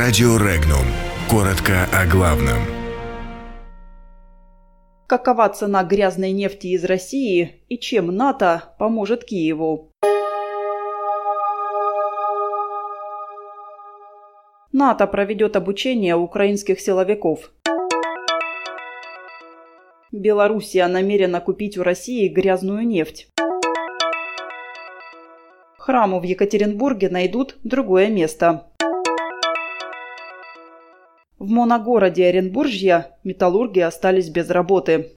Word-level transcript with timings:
Радио 0.00 0.36
Регнум. 0.36 0.86
Коротко 1.28 1.88
о 1.92 2.06
главном. 2.06 2.58
Какова 5.08 5.48
цена 5.48 5.82
грязной 5.82 6.30
нефти 6.30 6.68
из 6.68 6.84
России 6.84 7.64
и 7.68 7.76
чем 7.80 8.14
НАТО 8.14 8.76
поможет 8.78 9.24
Киеву? 9.24 9.90
НАТО 14.70 15.08
проведет 15.08 15.56
обучение 15.56 16.14
украинских 16.14 16.78
силовиков. 16.78 17.50
Белоруссия 20.12 20.86
намерена 20.86 21.40
купить 21.40 21.76
у 21.76 21.82
России 21.82 22.28
грязную 22.28 22.86
нефть. 22.86 23.26
Храму 25.76 26.20
в 26.20 26.22
Екатеринбурге 26.22 27.08
найдут 27.08 27.56
другое 27.64 28.06
место. 28.10 28.67
В 31.38 31.48
моногороде 31.50 32.26
Оренбуржья 32.26 33.16
металлурги 33.22 33.78
остались 33.78 34.28
без 34.28 34.50
работы. 34.50 35.12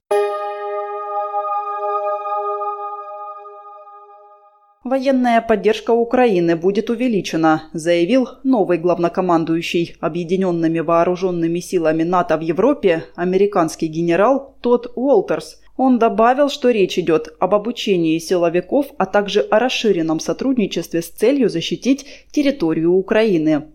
Военная 4.84 5.40
поддержка 5.40 5.90
Украины 5.90 6.54
будет 6.54 6.90
увеличена, 6.90 7.64
заявил 7.72 8.28
новый 8.44 8.78
главнокомандующий 8.78 9.96
Объединенными 9.98 10.78
вооруженными 10.78 11.58
силами 11.58 12.04
НАТО 12.04 12.36
в 12.36 12.42
Европе 12.42 13.04
американский 13.16 13.88
генерал 13.88 14.54
Тодд 14.60 14.92
Уолтерс. 14.94 15.60
Он 15.76 15.98
добавил, 15.98 16.50
что 16.50 16.70
речь 16.70 16.98
идет 16.98 17.34
об 17.40 17.54
обучении 17.54 18.18
силовиков, 18.18 18.86
а 18.96 19.06
также 19.06 19.40
о 19.40 19.58
расширенном 19.58 20.20
сотрудничестве 20.20 21.02
с 21.02 21.08
целью 21.08 21.48
защитить 21.48 22.06
территорию 22.30 22.92
Украины. 22.92 23.72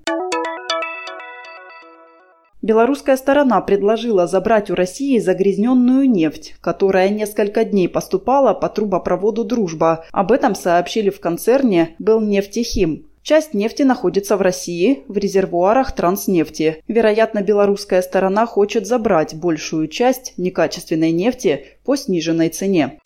Белорусская 2.63 3.17
сторона 3.17 3.61
предложила 3.61 4.25
забрать 4.25 4.71
у 4.71 4.75
России 4.75 5.19
загрязненную 5.19 6.09
нефть, 6.09 6.55
которая 6.59 7.09
несколько 7.09 7.63
дней 7.63 7.87
поступала 7.87 8.53
по 8.53 8.67
трубопроводу 8.67 9.43
«Дружба». 9.43 10.05
Об 10.11 10.31
этом 10.31 10.55
сообщили 10.55 11.11
в 11.11 11.19
концерне 11.19 11.95
«Белнефтехим». 11.99 13.05
Часть 13.21 13.53
нефти 13.53 13.83
находится 13.83 14.37
в 14.37 14.41
России, 14.41 15.03
в 15.09 15.17
резервуарах 15.17 15.93
транснефти. 15.93 16.81
Вероятно, 16.87 17.41
белорусская 17.41 18.01
сторона 18.01 18.45
хочет 18.45 18.87
забрать 18.87 19.35
большую 19.35 19.89
часть 19.89 20.33
некачественной 20.37 21.11
нефти 21.11 21.65
по 21.83 21.97
сниженной 21.97 22.49
цене. 22.49 22.99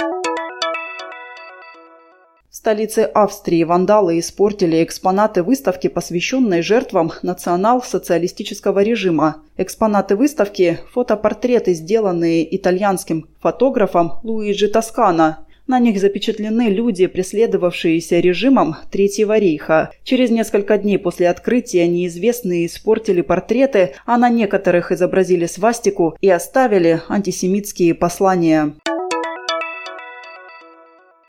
Столице 2.61 3.09
Австрии 3.15 3.63
вандалы 3.63 4.19
испортили 4.19 4.83
экспонаты 4.83 5.41
выставки, 5.41 5.87
посвященной 5.87 6.61
жертвам 6.61 7.11
национал-социалистического 7.23 8.83
режима. 8.83 9.37
Экспонаты 9.57 10.15
выставки– 10.15 10.77
фотопортреты, 10.93 11.73
сделанные 11.73 12.55
итальянским 12.55 13.27
фотографом 13.39 14.19
Луиджи 14.21 14.67
Тоскано. 14.67 15.47
На 15.65 15.79
них 15.79 15.99
запечатлены 15.99 16.69
люди, 16.69 17.07
преследовавшиеся 17.07 18.19
режимом 18.19 18.75
Третьего 18.91 19.39
рейха. 19.39 19.89
Через 20.03 20.29
несколько 20.29 20.77
дней 20.77 20.99
после 20.99 21.29
открытия 21.29 21.87
неизвестные 21.87 22.67
испортили 22.67 23.21
портреты, 23.21 23.95
а 24.05 24.17
на 24.19 24.29
некоторых 24.29 24.91
изобразили 24.91 25.47
свастику 25.47 26.15
и 26.21 26.29
оставили 26.29 27.01
антисемитские 27.09 27.95
послания. 27.95 28.75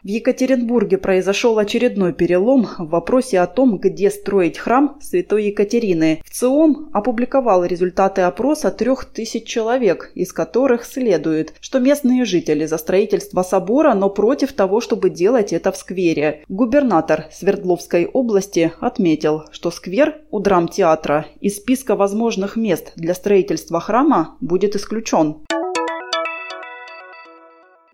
В 0.04 0.08
Екатеринбурге 0.08 0.98
произошел 0.98 1.60
очередной 1.60 2.12
перелом 2.12 2.66
в 2.76 2.88
вопросе 2.88 3.38
о 3.38 3.46
том, 3.46 3.78
где 3.78 4.10
строить 4.10 4.58
храм 4.58 4.98
Святой 5.00 5.44
Екатерины. 5.44 6.20
В 6.26 6.30
ЦИОМ 6.30 6.90
опубликовал 6.92 7.64
результаты 7.64 8.22
опроса 8.22 8.72
трех 8.72 9.04
тысяч 9.04 9.46
человек, 9.46 10.10
из 10.16 10.32
которых 10.32 10.84
следует, 10.84 11.54
что 11.60 11.78
местные 11.78 12.24
жители 12.24 12.66
за 12.66 12.78
строительство 12.78 13.44
собора, 13.44 13.94
но 13.94 14.10
против 14.10 14.52
того, 14.54 14.80
чтобы 14.80 15.08
делать 15.08 15.52
это 15.52 15.70
в 15.70 15.76
сквере. 15.76 16.42
Губернатор 16.48 17.26
Свердловской 17.30 18.06
области 18.06 18.72
отметил, 18.80 19.44
что 19.52 19.70
сквер 19.70 20.16
у 20.32 20.40
драмтеатра 20.40 21.26
из 21.40 21.58
списка 21.58 21.94
возможных 21.94 22.56
мест 22.56 22.90
для 22.96 23.14
строительства 23.14 23.78
храма 23.78 24.36
будет 24.40 24.74
исключен. 24.74 25.36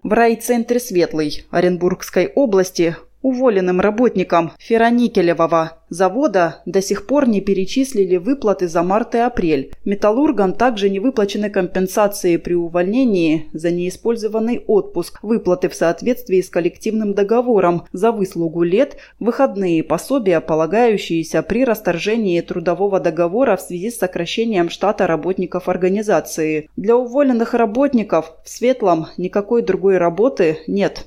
В 0.09 0.13
райцентре 0.15 0.81
Светлый 0.81 1.45
Оренбургской 1.51 2.33
области 2.35 2.97
уволенным 3.23 3.81
работникам 3.81 4.53
ферроникелевого 4.59 5.79
завода 5.91 6.63
до 6.67 6.83
сих 6.83 7.07
пор 7.07 7.29
не 7.29 7.41
перечислили 7.41 8.17
выплаты 8.17 8.69
за 8.69 8.83
март 8.83 9.15
и 9.15 9.19
апрель. 9.19 9.73
Металлургам 9.85 10.53
также 10.53 10.91
не 10.91 11.01
выплачены 11.01 11.51
компенсации 11.51 12.37
при 12.37 12.55
увольнении 12.55 13.49
за 13.53 13.71
неиспользованный 13.71 14.65
отпуск, 14.67 15.19
выплаты 15.23 15.69
в 15.69 15.75
соответствии 15.75 16.41
с 16.41 16.51
коллективным 16.51 17.15
договором 17.15 17.87
за 17.93 18.13
выслугу 18.13 18.63
лет, 18.63 18.97
выходные 19.19 19.83
пособия, 19.83 20.41
полагающиеся 20.41 21.43
при 21.43 21.65
расторжении 21.65 22.41
трудового 22.41 23.01
договора 23.01 23.57
в 23.57 23.63
связи 23.63 23.91
с 23.91 23.99
сокращением 23.99 24.71
штата 24.71 25.07
работников 25.07 25.69
организации. 25.69 26.69
Для 26.77 26.97
уволенных 26.97 27.55
работников 27.55 28.35
в 28.45 28.49
Светлом 28.49 29.07
никакой 29.17 29.63
другой 29.63 29.99
работы 29.99 30.59
нет. 30.67 31.07